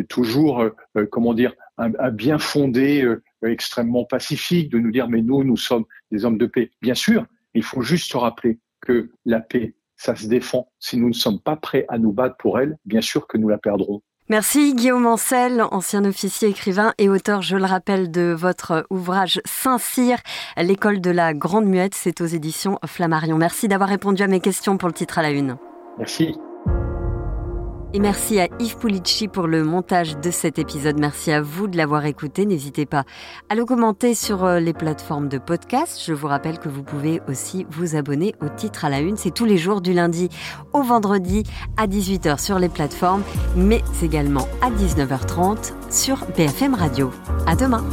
toujours, 0.09 0.65
comment 1.11 1.33
dire, 1.33 1.53
un 1.77 2.11
bien 2.11 2.39
fondé 2.39 3.07
extrêmement 3.51 4.05
pacifique 4.05 4.69
de 4.71 4.79
nous 4.79 4.91
dire 4.91 5.09
mais 5.09 5.21
nous, 5.21 5.43
nous 5.43 5.57
sommes 5.57 5.85
des 6.11 6.25
hommes 6.25 6.37
de 6.37 6.45
paix. 6.45 6.71
Bien 6.81 6.95
sûr, 6.95 7.25
il 7.53 7.63
faut 7.63 7.81
juste 7.81 8.11
se 8.11 8.17
rappeler 8.17 8.59
que 8.81 9.11
la 9.25 9.39
paix, 9.39 9.75
ça 9.95 10.15
se 10.15 10.27
défend. 10.27 10.67
Si 10.79 10.97
nous 10.97 11.07
ne 11.07 11.13
sommes 11.13 11.39
pas 11.39 11.55
prêts 11.55 11.85
à 11.89 11.97
nous 11.97 12.11
battre 12.11 12.35
pour 12.37 12.59
elle, 12.59 12.77
bien 12.85 13.01
sûr 13.01 13.27
que 13.27 13.37
nous 13.37 13.49
la 13.49 13.57
perdrons. 13.57 14.01
Merci 14.29 14.73
Guillaume 14.73 15.05
Ancel, 15.05 15.61
ancien 15.71 16.05
officier 16.05 16.47
écrivain 16.47 16.93
et 16.97 17.09
auteur, 17.09 17.41
je 17.41 17.57
le 17.57 17.65
rappelle, 17.65 18.09
de 18.09 18.33
votre 18.33 18.87
ouvrage 18.89 19.41
Saint-Cyr, 19.43 20.17
l'école 20.57 21.01
de 21.01 21.11
la 21.11 21.33
Grande 21.33 21.65
Muette, 21.65 21.93
c'est 21.93 22.21
aux 22.21 22.25
éditions 22.25 22.79
Flammarion. 22.85 23.37
Merci 23.37 23.67
d'avoir 23.67 23.89
répondu 23.89 24.23
à 24.23 24.27
mes 24.27 24.39
questions 24.39 24.77
pour 24.77 24.87
le 24.87 24.93
titre 24.93 25.19
à 25.19 25.23
la 25.23 25.31
une. 25.31 25.57
Merci. 25.97 26.35
Et 27.95 27.99
merci 27.99 28.39
à 28.39 28.47
Yves 28.57 28.77
Pulici 28.77 29.27
pour 29.27 29.45
le 29.45 29.63
montage 29.63 30.17
de 30.17 30.31
cet 30.31 30.57
épisode. 30.57 30.99
Merci 30.99 31.31
à 31.31 31.43
vous 31.43 31.67
de 31.67 31.77
l'avoir 31.77 32.07
écouté. 32.07 32.43
N'hésitez 32.47 32.87
pas 32.87 33.03
à 33.49 33.55
le 33.55 33.65
commenter 33.65 34.15
sur 34.15 34.43
euh, 34.43 34.59
les 34.59 34.73
plateformes 34.73 35.29
de 35.29 35.37
podcast. 35.37 36.01
Je 36.03 36.11
vous 36.11 36.25
rappelle 36.25 36.57
que 36.57 36.69
vous 36.69 36.81
pouvez 36.81 37.21
aussi 37.27 37.67
vous 37.69 37.95
abonner 37.95 38.33
au 38.41 38.49
titre 38.49 38.85
à 38.85 38.89
la 38.89 38.99
une. 38.99 39.15
C'est 39.15 39.29
tous 39.29 39.45
les 39.45 39.59
jours 39.59 39.79
du 39.79 39.93
lundi 39.93 40.29
au 40.73 40.81
vendredi 40.81 41.43
à 41.77 41.85
18h 41.85 42.41
sur 42.41 42.57
les 42.57 42.67
plateformes, 42.67 43.21
mais 43.55 43.83
également 44.01 44.47
à 44.63 44.71
19h30 44.71 45.73
sur 45.91 46.25
BFM 46.35 46.73
Radio. 46.73 47.11
À 47.45 47.55
demain. 47.55 47.85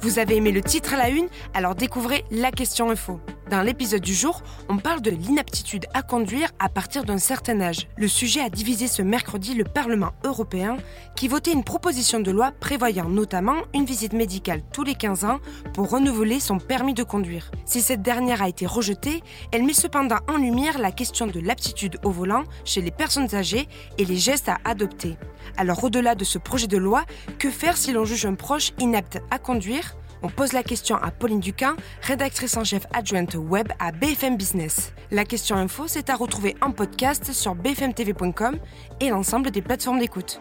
Vous 0.00 0.20
avez 0.20 0.36
aimé 0.36 0.52
le 0.52 0.62
titre 0.62 0.94
à 0.94 0.96
la 0.96 1.08
une? 1.08 1.26
Alors 1.54 1.74
découvrez 1.74 2.24
la 2.30 2.52
question 2.52 2.88
info. 2.88 3.18
Dans 3.52 3.60
l'épisode 3.60 4.00
du 4.00 4.14
jour, 4.14 4.42
on 4.70 4.78
parle 4.78 5.02
de 5.02 5.10
l'inaptitude 5.10 5.84
à 5.92 6.00
conduire 6.00 6.48
à 6.58 6.70
partir 6.70 7.04
d'un 7.04 7.18
certain 7.18 7.60
âge. 7.60 7.86
Le 7.98 8.08
sujet 8.08 8.40
a 8.40 8.48
divisé 8.48 8.88
ce 8.88 9.02
mercredi 9.02 9.52
le 9.52 9.64
Parlement 9.64 10.12
européen 10.24 10.78
qui 11.16 11.28
votait 11.28 11.52
une 11.52 11.62
proposition 11.62 12.20
de 12.20 12.30
loi 12.30 12.50
prévoyant 12.60 13.10
notamment 13.10 13.56
une 13.74 13.84
visite 13.84 14.14
médicale 14.14 14.62
tous 14.72 14.84
les 14.84 14.94
15 14.94 15.26
ans 15.26 15.38
pour 15.74 15.90
renouveler 15.90 16.40
son 16.40 16.56
permis 16.56 16.94
de 16.94 17.02
conduire. 17.02 17.50
Si 17.66 17.82
cette 17.82 18.00
dernière 18.00 18.40
a 18.40 18.48
été 18.48 18.64
rejetée, 18.64 19.22
elle 19.50 19.64
met 19.64 19.74
cependant 19.74 20.20
en 20.28 20.38
lumière 20.38 20.78
la 20.78 20.90
question 20.90 21.26
de 21.26 21.38
l'aptitude 21.38 21.98
au 22.04 22.10
volant 22.10 22.44
chez 22.64 22.80
les 22.80 22.90
personnes 22.90 23.34
âgées 23.34 23.68
et 23.98 24.06
les 24.06 24.16
gestes 24.16 24.48
à 24.48 24.60
adopter. 24.64 25.18
Alors 25.58 25.84
au-delà 25.84 26.14
de 26.14 26.24
ce 26.24 26.38
projet 26.38 26.68
de 26.68 26.78
loi, 26.78 27.04
que 27.38 27.50
faire 27.50 27.76
si 27.76 27.92
l'on 27.92 28.06
juge 28.06 28.24
un 28.24 28.34
proche 28.34 28.72
inapte 28.78 29.20
à 29.30 29.38
conduire? 29.38 29.94
On 30.22 30.28
pose 30.28 30.52
la 30.52 30.62
question 30.62 30.96
à 30.96 31.10
Pauline 31.10 31.40
Duquin, 31.40 31.76
rédactrice 32.02 32.56
en 32.56 32.64
chef 32.64 32.86
adjointe 32.92 33.34
web 33.34 33.68
à 33.78 33.92
BFM 33.92 34.36
Business. 34.36 34.92
La 35.10 35.24
question 35.24 35.56
info, 35.56 35.84
c'est 35.86 36.10
à 36.10 36.16
retrouver 36.16 36.56
en 36.60 36.70
podcast 36.70 37.32
sur 37.32 37.54
bfmtv.com 37.54 38.58
et 39.00 39.10
l'ensemble 39.10 39.50
des 39.50 39.62
plateformes 39.62 39.98
d'écoute. 39.98 40.40